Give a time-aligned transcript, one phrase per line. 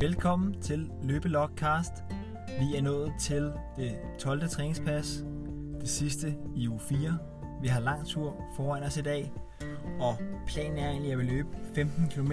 [0.00, 1.92] Velkommen til Løbelogcast.
[2.60, 4.48] Vi er nået til det 12.
[4.48, 5.24] træningspas,
[5.80, 7.18] det sidste i uge 4.
[7.62, 9.32] Vi har lang tur foran os i dag,
[10.00, 10.16] og
[10.46, 12.32] planen er egentlig, at vi løbe 15 km.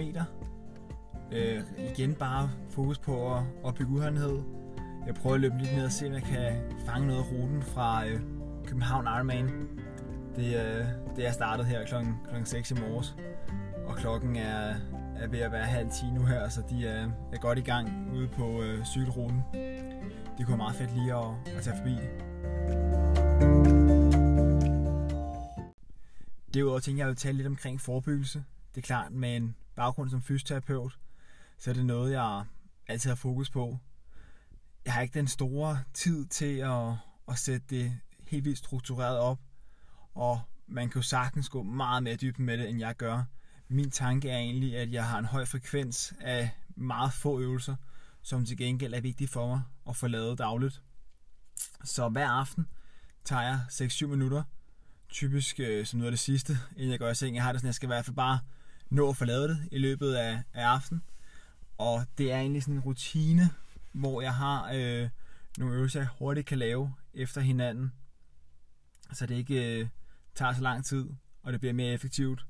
[1.32, 1.62] Øh,
[1.96, 4.42] igen bare fokus på at, at bygge udholdenhed.
[5.06, 6.54] Jeg prøver at løbe lidt ned og se, om jeg kan
[6.86, 8.20] fange noget af ruten fra øh,
[8.66, 9.50] København Ironman.
[10.36, 10.86] Det, øh,
[11.16, 13.16] det er startet her klokken, klokken 6 i morges,
[13.88, 14.76] og klokken er,
[15.16, 18.12] er ved at være halv 10 nu her, så de er, er godt i gang
[18.14, 19.42] ude på øh, cykelruten.
[20.38, 21.96] Det kunne være meget fedt lige at, at tage forbi.
[26.54, 28.44] Derudover tænker jeg, at jeg vil tale lidt omkring forebyggelse.
[28.76, 31.00] Det er klart, med en baggrund som fysioterapeut,
[31.58, 32.44] så er det noget, jeg
[32.88, 33.78] altid har fokus på.
[34.86, 36.94] Jeg har ikke den store tid til at,
[37.28, 39.40] at sætte det helt vildt struktureret op,
[40.14, 43.24] og man kan jo sagtens gå meget mere dybt med det, end jeg gør.
[43.68, 47.76] Min tanke er egentlig, at jeg har en høj frekvens af meget få øvelser,
[48.22, 50.82] som til gengæld er vigtige for mig at få lavet dagligt.
[51.84, 52.68] Så hver aften
[53.24, 54.44] tager jeg 6-7 minutter,
[55.10, 57.36] typisk øh, som noget af det sidste, inden jeg går i seng.
[57.36, 58.40] Jeg har det sådan, jeg skal i hvert fald bare
[58.90, 61.04] nå at få lavet det i løbet af, af aftenen.
[61.78, 63.50] Og det er egentlig sådan en rutine,
[63.92, 65.10] hvor jeg har øh,
[65.58, 67.94] nogle øvelser, jeg hurtigt kan lave efter hinanden.
[69.14, 69.88] Så det ikke øh,
[70.36, 71.10] tager så lang tid,
[71.44, 72.46] og det bliver mere effektivt.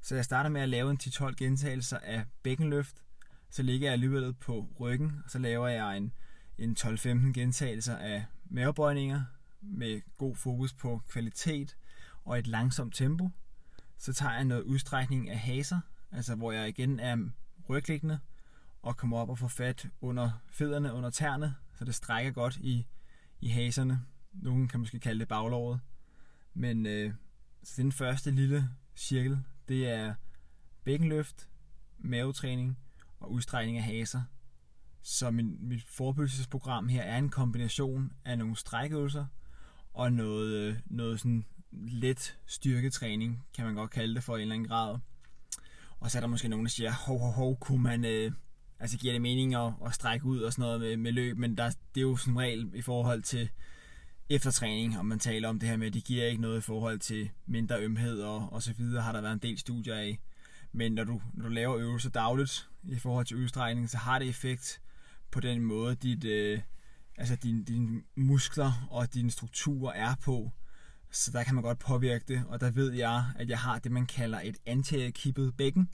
[0.00, 2.96] Så jeg starter med at lave en 10-12 gentagelser af bækkenløft.
[3.50, 6.12] Så ligger jeg alligevel på ryggen, og så laver jeg en,
[6.58, 9.24] en 12-15 gentagelser af mavebøjninger
[9.60, 11.76] med god fokus på kvalitet
[12.24, 13.30] og et langsomt tempo.
[13.98, 15.80] Så tager jeg noget udstrækning af haser,
[16.12, 17.16] altså hvor jeg igen er
[17.68, 18.18] rygliggende
[18.82, 22.86] og kommer op og får fat under fødderne, under tærne, så det strækker godt i,
[23.40, 24.00] i haserne.
[24.32, 25.80] Nogen kan måske kalde det baglåret.
[26.54, 27.14] Men øh,
[27.62, 30.14] så den første lille cirkel, det er
[30.84, 31.48] bækkenløft,
[31.98, 32.78] mavetræning
[33.20, 34.22] og udstrækning af haser.
[35.02, 39.26] Så min, mit forebyggelsesprogram her er en kombination af nogle strækøvelser
[39.94, 44.54] og noget, øh, noget sådan let styrketræning, kan man godt kalde det for en eller
[44.54, 44.98] anden grad.
[46.00, 48.32] Og så er der måske nogen, der siger, hov, hov, hov, kunne man, øh,
[48.80, 51.56] altså giver det mening at, at strække ud og sådan noget med, med løb, men
[51.56, 53.50] der, det er jo som regel i forhold til
[54.30, 56.98] eftertræning, og man taler om det her med, at det giver ikke noget i forhold
[56.98, 60.18] til mindre ømhed og, og så videre, har der været en del studier af.
[60.72, 64.28] Men når du, når du laver øvelser dagligt i forhold til udstrækning, så har det
[64.28, 64.80] effekt
[65.30, 66.60] på den måde, dit, øh,
[67.18, 70.50] altså dine, din muskler og dine strukturer er på.
[71.10, 73.92] Så der kan man godt påvirke det, og der ved jeg, at jeg har det,
[73.92, 75.88] man kalder et antikippet bækken.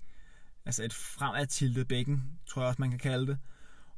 [0.65, 3.39] Altså et fremadtiltet bækken, tror jeg også, man kan kalde det.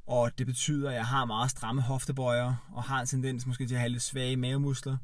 [0.08, 3.74] Og det betyder, at jeg har meget stramme hoftebøjer, og har en tendens måske til
[3.74, 4.96] at have lidt svage mavemuskler.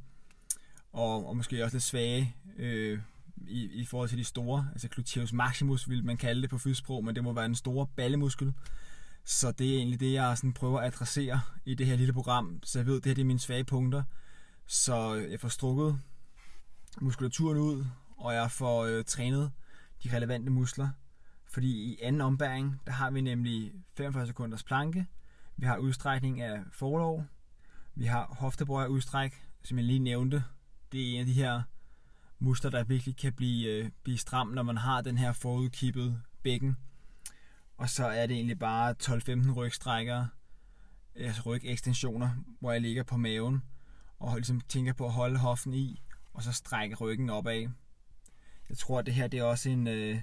[0.92, 2.98] Og, og måske også lidt svage øh,
[3.36, 4.68] i, i forhold til de store.
[4.72, 7.86] Altså gluteus maximus vil man kalde det på fydsprog, men det må være den store
[7.96, 8.54] ballemuskel.
[9.24, 12.60] Så det er egentlig det, jeg sådan prøver at adressere i det her lille program.
[12.62, 14.02] Så jeg ved, at det her det er mine svage punkter.
[14.66, 16.00] Så jeg får strukket
[17.00, 17.84] muskulaturen ud,
[18.16, 19.52] og jeg får øh, trænet
[20.04, 20.88] de relevante muskler.
[21.54, 25.06] Fordi i anden ombæring, der har vi nemlig 45 sekunders planke,
[25.56, 27.24] vi har udstrækning af forlov,
[27.94, 30.44] vi har hoftebrøjer udstræk, som jeg lige nævnte.
[30.92, 31.62] Det er en af de her
[32.38, 36.76] muskler, der virkelig kan blive, øh, blive stram, når man har den her forudkippede bækken.
[37.76, 40.26] Og så er det egentlig bare 12-15 rygstrækker,
[41.16, 43.62] øh, altså rygekstensioner, hvor jeg ligger på maven
[44.18, 47.68] og ligesom tænker på at holde hoften i, og så strække ryggen opad.
[48.68, 50.20] Jeg tror, at det her det er også en, øh,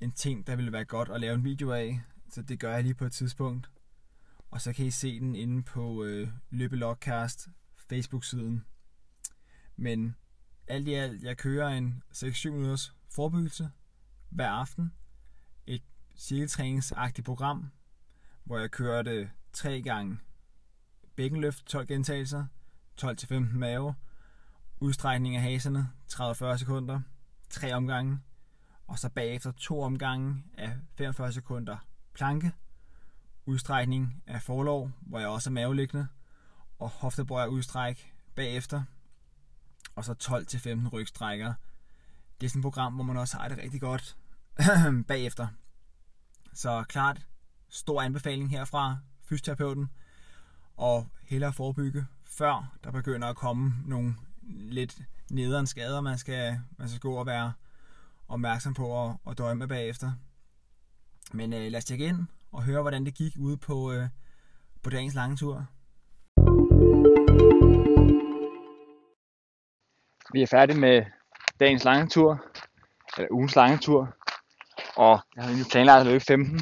[0.00, 2.82] en ting, der ville være godt at lave en video af, så det gør jeg
[2.82, 3.70] lige på et tidspunkt.
[4.50, 7.48] Og så kan I se den inde på øh, Løbelogcast
[7.88, 8.64] Facebook-siden.
[9.76, 10.16] Men
[10.66, 13.70] alt i alt, jeg kører en 6-7 minutters forebyggelse
[14.30, 14.92] hver aften.
[15.66, 15.82] Et
[16.16, 17.70] cirkeltræningsagtigt program,
[18.44, 20.18] hvor jeg kører det tre gange
[21.16, 22.46] bækkenløft, 12 gentagelser,
[23.02, 23.94] 12-15 mave,
[24.80, 27.00] udstrækning af haserne, 30-40 sekunder,
[27.50, 28.18] tre omgange,
[28.86, 31.76] og så bagefter to omgange af 45 sekunder
[32.14, 32.52] planke,
[33.46, 36.08] udstrækning af forlov, hvor jeg også er maveliggende,
[36.78, 38.82] og hoftebøjer udstræk bagefter,
[39.94, 40.14] og så
[40.86, 41.54] 12-15 rygstrækker.
[42.40, 44.16] Det er sådan et program, hvor man også har det rigtig godt
[45.08, 45.48] bagefter.
[46.52, 47.26] Så klart,
[47.68, 49.90] stor anbefaling herfra fysioterapeuten,
[50.76, 54.16] og hellere forebygge, før der begynder at komme nogle
[54.48, 57.52] lidt nederen skader, man skal, man skal gå og være
[58.28, 60.12] opmærksom på at, at døje med bagefter.
[61.32, 64.08] Men øh, lad os tjekke ind og høre, hvordan det gik ude på, øh,
[64.82, 65.66] på dagens lange tur.
[70.32, 71.04] Vi er færdige med
[71.60, 72.44] dagens lange tur,
[73.16, 74.16] eller ugens lange tur,
[74.96, 76.58] og jeg har egentlig planlagt at løbe 15.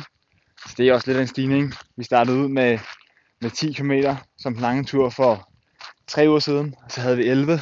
[0.67, 1.73] Så det er også lidt af en stigning.
[1.97, 2.79] Vi startede ud med,
[3.41, 3.93] med 10 km
[4.39, 5.51] som den lange tur for
[6.07, 7.61] 3 uger siden, og så havde vi 11,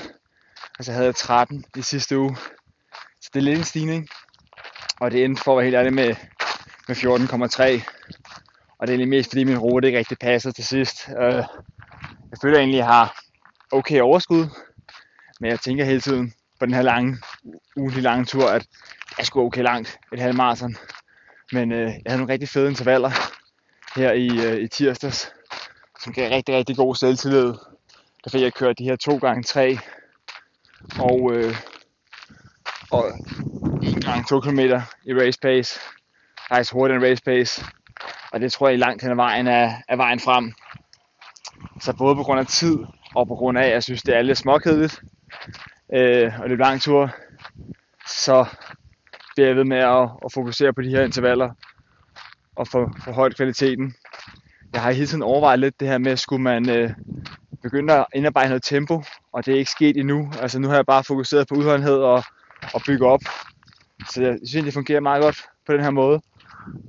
[0.78, 2.36] og så havde jeg 13 i sidste uge.
[3.32, 4.08] Det er lidt en stigning,
[5.00, 6.14] og det endte for at være helt ærlig med,
[6.88, 7.82] med 14,3.
[8.78, 11.08] Og det er egentlig mest fordi min rute ikke rigtig passer til sidst.
[11.08, 11.34] Øh,
[12.30, 13.20] jeg føler egentlig, at jeg har
[13.70, 14.46] okay overskud,
[15.40, 17.18] men jeg tænker hele tiden på den her lange,
[17.76, 18.66] ugentlig lange tur, at
[19.18, 20.76] jeg skulle okay langt, et halvt maraton.
[21.52, 23.10] Men øh, jeg havde nogle rigtig fede intervaller
[23.96, 25.32] her i, øh, i tirsdags,
[26.00, 27.54] som gav rigtig, rigtig god selvtillid.
[28.24, 29.78] Der fik jeg kørt de her 2 gange 3
[30.98, 31.56] og, øh,
[32.92, 33.04] og
[33.82, 34.58] 1 gang 2 km
[35.04, 35.80] i race pace.
[36.48, 37.64] Faktisk hurtigere end race pace.
[38.32, 40.52] Og det tror jeg langt hen ad vejen er, er vejen frem.
[41.80, 42.78] Så både på grund af tid
[43.14, 45.00] og på grund af, at jeg synes, det er lidt småkedeligt
[45.94, 47.10] øh, og løbe lang tur,
[48.06, 48.46] så
[49.34, 51.50] bliver jeg ved med at, at fokusere på de her intervaller
[52.56, 53.94] og få, få højt kvaliteten.
[54.72, 56.90] Jeg har hele tiden overvejet lidt det her med, skulle man øh,
[57.62, 59.02] begynde at indarbejde noget tempo,
[59.32, 60.32] og det er ikke sket endnu.
[60.40, 62.24] Altså nu har jeg bare fokuseret på udholdenhed og,
[62.74, 63.20] og bygge op.
[64.10, 66.22] Så jeg synes, det fungerer meget godt på den her måde.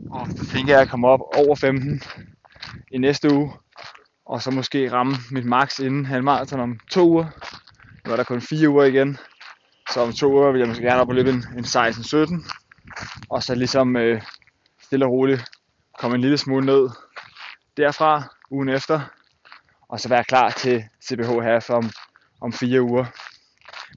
[0.09, 2.01] Og så tænker jeg at komme op over 15
[2.91, 3.53] i næste uge,
[4.25, 7.25] og så måske ramme mit max inden halvmarathon om to uger.
[8.05, 9.17] Nu er der kun fire uger igen,
[9.89, 13.27] så om to uger vil jeg måske gerne op og løbe en, en 16-17.
[13.29, 14.21] Og så ligesom øh,
[14.81, 15.43] stille og roligt
[15.99, 16.89] komme en lille smule ned
[17.77, 19.01] derfra ugen efter.
[19.89, 21.89] Og så være klar til CBH her om,
[22.41, 23.05] om fire uger.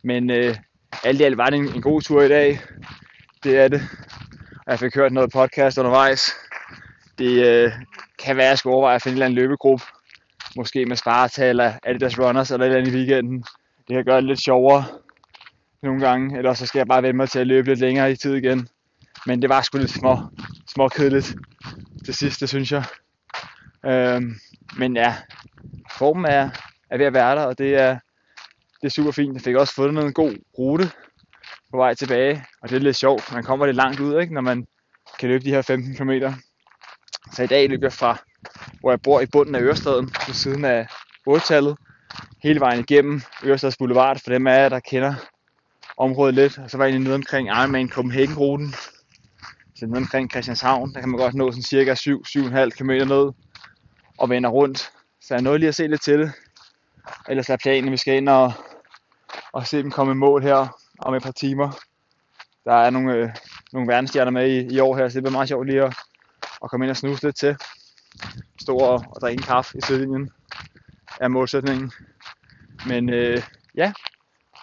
[0.04, 0.56] Men øh,
[1.06, 2.60] alt i alt var det en, en god tur i dag.
[3.44, 3.82] Det er det.
[4.66, 6.30] Og jeg fik hørt noget podcast undervejs.
[7.18, 7.72] Det øh,
[8.24, 9.84] kan være, at jeg skal overveje at finde en eller anden løbegruppe.
[10.56, 13.44] Måske med Sparta eller Adidas Runners eller et eller andet i weekenden.
[13.88, 14.84] Det kan gøre det lidt sjovere
[15.82, 18.16] nogle gange, eller så skal jeg bare vende mig til at løbe lidt længere i
[18.16, 18.68] tid igen.
[19.26, 20.18] Men det var sgu lidt små,
[20.68, 21.34] små kedeligt
[22.04, 22.84] til sidst, det synes jeg.
[23.86, 24.34] Øhm,
[24.78, 25.14] men ja,
[25.98, 26.50] formen er,
[26.90, 27.98] er ved at være der, og det er,
[28.80, 29.34] det er super fint.
[29.34, 30.90] Jeg fik også fundet en god rute
[31.70, 33.32] på vej tilbage, og det er lidt sjovt.
[33.32, 34.66] Man kommer lidt langt ud, ikke, når man
[35.18, 36.10] kan løbe de her 15 km.
[37.32, 38.18] Så i dag løber jeg fra,
[38.80, 40.86] hvor jeg bor i bunden af Ørestaden, på siden af
[41.30, 41.76] 8-tallet,
[42.42, 45.14] hele vejen igennem Ørestads Boulevard, for dem af jer, der kender
[45.96, 46.58] området lidt.
[46.58, 48.74] Og så var jeg nede omkring Ironman Copenhagen-ruten.
[49.76, 53.32] Så nede omkring Christianshavn, der kan man godt nå sådan cirka 7-7,5 km ned
[54.18, 54.90] og vender rundt.
[55.20, 56.32] Så jeg nåede lige at se lidt til det.
[57.28, 58.52] Ellers er planen, at vi skal ind og,
[59.52, 61.78] og se dem komme i mål her om et par timer.
[62.64, 63.30] Der er nogle, øh,
[63.72, 65.96] nogle verdensstjerner med i, i år her, så det bliver meget sjovt lige at,
[66.64, 67.56] at komme ind og snuse lidt til.
[68.60, 70.30] Stå og, og drikke en kaffe i sidelinjen
[71.20, 71.92] er målsætningen.
[72.86, 73.42] Men øh,
[73.74, 73.92] ja,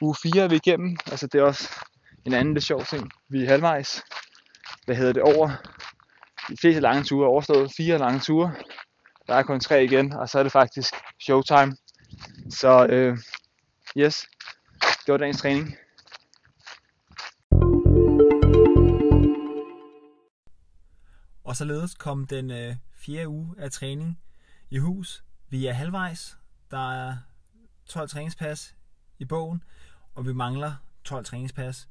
[0.02, 0.98] uge 4 er vi igennem.
[1.12, 1.70] Altså det er også
[2.26, 3.12] en anden lidt sjov ting.
[3.30, 4.04] Vi er halvvejs.
[4.86, 5.52] Hvad hedder det over?
[6.50, 7.72] De fleste lange ture er overstået.
[7.78, 8.56] Fire lange ture.
[9.28, 11.76] Der er kun tre igen, og så er det faktisk showtime.
[12.50, 13.18] Så øh,
[13.98, 14.26] yes,
[15.06, 15.76] det var dagens træning.
[21.44, 24.20] Og således kom den øh, fjerde uge af træning
[24.70, 25.24] i hus.
[25.50, 26.38] Vi er halvvejs.
[26.72, 27.18] Der er
[27.86, 28.76] 12 træningspas
[29.20, 29.64] i bogen,
[30.16, 30.74] og vi mangler
[31.04, 31.90] 12 træningspas.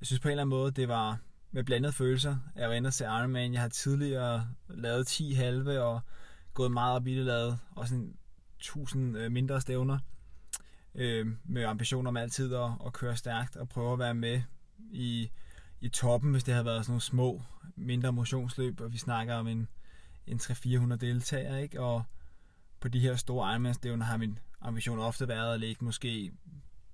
[0.00, 1.18] Jeg synes på en eller anden måde, det var
[1.50, 2.36] med blandede følelser.
[2.56, 3.52] Jeg var inde og se Ironman.
[3.52, 6.00] Jeg har tidligere lavet 10 halve og
[6.54, 8.16] gået meget op i det, lavet også en
[8.62, 9.98] 1000 øh, mindre stævner
[10.94, 14.42] øh, med ambitioner om altid at, at køre stærkt og prøve at være med
[14.90, 15.30] i,
[15.80, 17.42] i toppen, hvis det havde været sådan nogle små,
[17.76, 19.68] mindre motionsløb, og vi snakker om en,
[20.26, 21.80] en 300-400 deltagere, ikke?
[21.80, 22.02] Og
[22.80, 26.32] på de her store Ironman-stævner har min ambition ofte været at ligge måske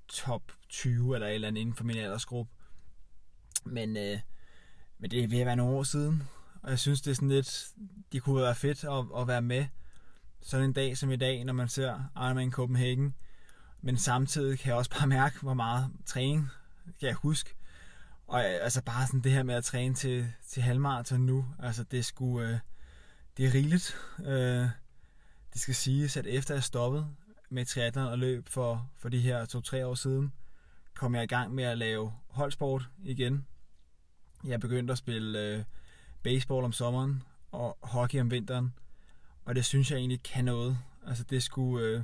[0.09, 2.53] top 20 eller et eller andet inden for min aldersgruppe.
[3.65, 4.19] Men, øh,
[4.99, 6.23] men det er ved at være nogle år siden,
[6.63, 7.69] og jeg synes, det er sådan lidt,
[8.13, 9.67] det kunne være fedt at, at være med
[10.43, 13.15] sådan en dag som i dag, når man ser Ironman Copenhagen.
[13.83, 16.49] Men samtidig kan jeg også bare mærke, hvor meget træning
[17.01, 17.55] kan jeg huske.
[18.27, 21.85] Og øh, altså bare sådan det her med at træne til, til halvmarathon nu, altså
[21.85, 22.59] det skulle øh,
[23.39, 23.97] det er rigeligt.
[24.19, 24.69] Øh,
[25.53, 27.09] det skal siges, at efter jeg stoppede
[27.51, 30.33] med triathlon og løb for, for de her to-tre år siden,
[30.95, 33.47] kom jeg i gang med at lave holdsport igen.
[34.45, 35.65] Jeg begyndte at spille øh,
[36.23, 38.75] baseball om sommeren og hockey om vinteren,
[39.49, 40.79] og det synes jeg egentlig kan noget.
[41.07, 42.03] Altså det skulle, øh,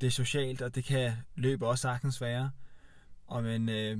[0.00, 2.50] det er socialt, og det kan løb også sagtens være.
[3.26, 3.98] Og men, øh,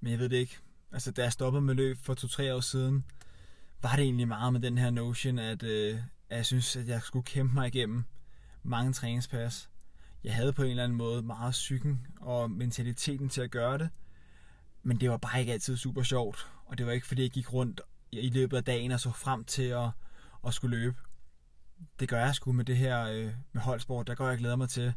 [0.00, 0.58] men jeg ved det ikke.
[0.92, 3.04] Altså da jeg stoppede med løb for to-tre år siden,
[3.82, 5.98] var det egentlig meget med den her notion, at, øh,
[6.30, 8.04] at jeg synes, at jeg skulle kæmpe mig igennem
[8.62, 9.70] mange træningspas.
[10.24, 13.90] Jeg havde på en eller anden måde meget psyken og mentaliteten til at gøre det,
[14.82, 17.52] men det var bare ikke altid super sjovt, og det var ikke fordi jeg gik
[17.52, 17.80] rundt
[18.12, 19.88] i løbet af dagen og så frem til at,
[20.46, 20.96] at skulle løbe.
[22.00, 24.06] Det gør jeg sgu med det her øh, med holdsport.
[24.06, 24.94] Der går jeg glæder mig til.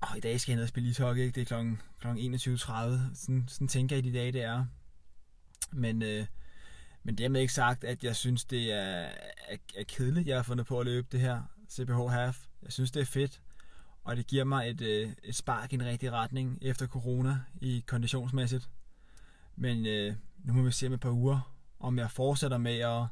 [0.00, 1.34] Og i dag skal jeg ned og spille ishockey, ikke?
[1.34, 2.40] Det er klokken, klokken 21.30.
[3.14, 4.64] Sådan, sådan tænker jeg i de dage, det er.
[5.72, 6.26] Men, øh,
[7.02, 9.08] men dermed ikke sagt, at jeg synes, det er,
[9.48, 12.46] er, er kedeligt, jeg har fundet på at løbe det her CPH Half.
[12.62, 13.40] Jeg synes, det er fedt,
[14.04, 17.84] og det giver mig et, øh, et spark i en rigtig retning efter corona i
[17.86, 18.70] konditionsmæssigt.
[19.56, 23.06] Men øh, nu må vi se om et par uger, om jeg fortsætter med at,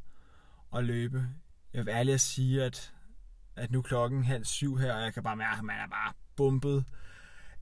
[0.76, 1.28] at løbe.
[1.74, 2.92] Jeg vil ærligt at sige, at,
[3.56, 6.12] at nu klokken halv syv her, og jeg kan bare mærke, at man er bare
[6.36, 6.84] bumpet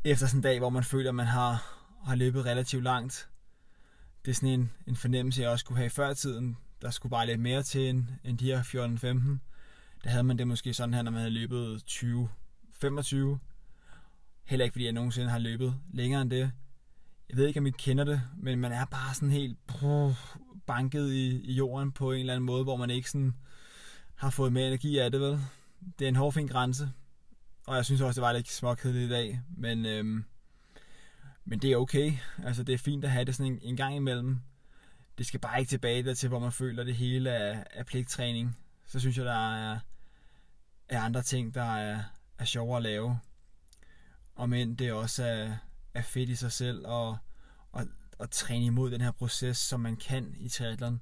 [0.04, 3.28] efter sådan en dag, hvor man føler, at man har, har løbet relativt langt.
[4.24, 6.56] Det er sådan en, en fornemmelse, jeg også kunne have i førtiden.
[6.82, 9.38] Der skulle bare lidt mere til end, end de her 14-15.
[10.04, 13.16] Der havde man det måske sådan her, når man havde løbet 20-25.
[14.44, 16.50] Heller ikke fordi jeg nogensinde har løbet længere end det.
[17.28, 19.58] Jeg ved ikke, om I kender det, men man er bare sådan helt
[20.66, 23.34] banket i, i jorden på en eller anden måde, hvor man ikke sådan
[24.14, 25.40] har fået mere energi af det, vel?
[25.98, 26.92] Det er en hårfin grænse,
[27.66, 30.24] og jeg synes også, det var lidt småkedeligt i dag, men, øhm,
[31.44, 32.12] men det er okay.
[32.44, 34.40] Altså, det er fint at have det sådan en, en gang imellem.
[35.18, 37.84] Det skal bare ikke tilbage der til, hvor man føler, at det hele er, er
[37.84, 38.58] pligttræning.
[38.86, 39.78] Så synes jeg, der er,
[40.88, 42.02] er andre ting, der er,
[42.38, 43.18] er sjovere at lave.
[44.34, 45.56] Og men det også er,
[45.94, 47.16] er fedt i sig selv og,
[47.72, 47.86] og,
[48.18, 51.00] og træne imod den her proces, som man kan i triathlon,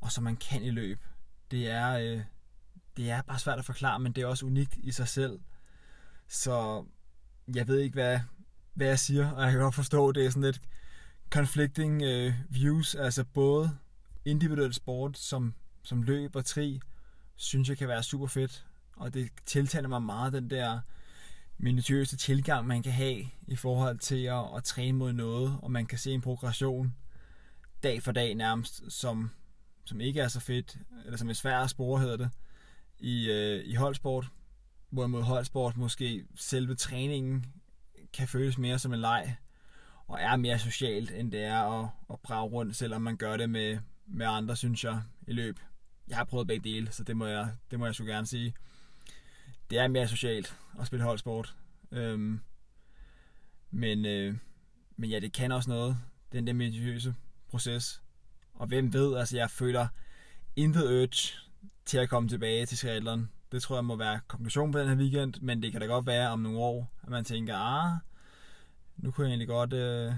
[0.00, 1.04] og som man kan i løb.
[1.50, 2.22] Det er, øh,
[2.98, 5.40] det er bare svært at forklare, men det er også unikt i sig selv.
[6.28, 6.84] Så
[7.54, 8.20] jeg ved ikke, hvad,
[8.74, 10.60] hvad jeg siger, og jeg kan godt forstå, at det er sådan lidt
[11.30, 13.78] conflicting øh, views, altså både
[14.24, 16.80] individuel sport som, som løb og tri,
[17.36, 20.80] synes jeg kan være super fedt, og det tiltaler mig meget den der
[21.58, 25.86] minutiøse tilgang, man kan have i forhold til at, at træne mod noget, og man
[25.86, 26.94] kan se en progression
[27.82, 29.30] dag for dag nærmest, som,
[29.84, 32.30] som ikke er så fedt, eller som er svært at spore, hedder det,
[33.00, 34.28] i, øh, i holdsport.
[34.90, 37.46] Hvorimod holdsport måske selve træningen
[38.12, 39.36] kan føles mere som en leg,
[40.06, 43.50] og er mere socialt, end det er at, at brage rundt, selvom man gør det
[43.50, 45.60] med, med andre, synes jeg, i løb.
[46.08, 48.54] Jeg har prøvet begge dele, så det må jeg, det må jeg så gerne sige
[49.70, 51.54] det er mere socialt at spille holdsport.
[51.92, 52.40] Øhm,
[53.70, 54.36] men, øh,
[54.96, 55.98] men ja, det kan også noget,
[56.32, 57.14] den der minutiøse
[57.48, 58.02] proces.
[58.54, 59.88] Og hvem ved, altså jeg føler
[60.56, 61.08] intet urge
[61.88, 63.30] til at komme tilbage til triathlon.
[63.52, 66.06] Det tror jeg må være konklusionen på den her weekend, men det kan da godt
[66.06, 67.98] være om nogle år, at man tænker, ah,
[68.96, 70.12] nu kunne jeg egentlig godt øh,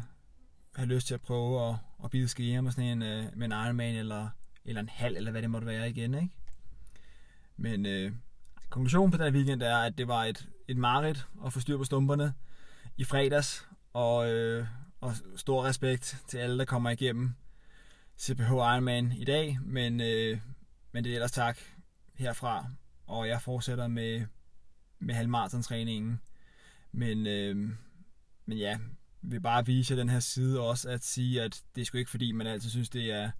[0.75, 3.53] have lyst til at prøve at, at bide skier med sådan en, øh, med en
[3.53, 4.29] Ironman eller,
[4.65, 6.35] eller en halv, eller hvad det måtte være igen, ikke?
[7.57, 8.13] Men øh,
[8.71, 11.77] konklusionen på den her weekend er, at det var et, et mareridt at få styr
[11.77, 12.35] på stumperne
[12.97, 14.67] i fredags, og, øh,
[15.01, 17.35] og stor respekt til alle, der kommer igennem
[18.19, 20.39] CPH Ironman i dag, men, øh,
[20.93, 21.59] men det er ellers tak
[22.15, 22.67] herfra,
[23.07, 24.27] og jeg fortsætter med,
[24.99, 26.21] med halvmarathon-træningen.
[26.93, 27.57] Men, øh,
[28.47, 28.79] men ja,
[29.23, 32.33] vil bare vise den her side også, at sige, at det er sgu ikke fordi,
[32.33, 33.31] man altid synes, det er,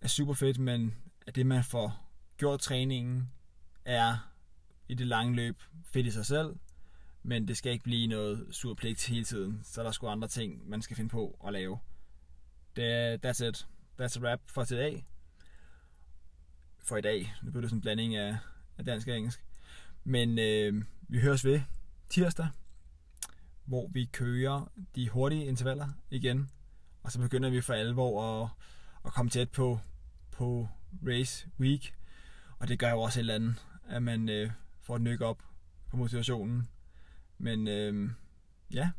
[0.00, 0.94] er super fedt, men
[1.26, 3.30] at det, man får gjort træningen,
[3.84, 4.30] er
[4.88, 6.56] i det lange løb fedt i sig selv,
[7.22, 10.68] men det skal ikke blive noget surpligt hele tiden, så der er sgu andre ting,
[10.68, 11.78] man skal finde på at lave.
[12.76, 13.66] Det, that's it.
[14.00, 15.02] That's a wrap for today.
[16.84, 17.34] For i dag.
[17.42, 18.36] Nu bliver det sådan en blanding af,
[18.78, 19.44] af dansk og engelsk.
[20.04, 21.60] Men øh, vi høres ved
[22.08, 22.48] tirsdag,
[23.64, 26.50] hvor vi kører de hurtige intervaller igen.
[27.02, 28.48] Og så begynder vi for alvor at,
[29.04, 29.80] at komme tæt på,
[30.30, 30.68] på
[31.06, 31.94] race week.
[32.58, 33.54] Og det gør jo også et eller andet,
[33.88, 34.50] at man øh,
[34.80, 35.42] får et nyk op
[35.90, 36.68] på motivationen.
[37.38, 38.10] Men øh,
[38.72, 38.90] ja,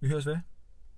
[0.00, 0.38] vi høres ved.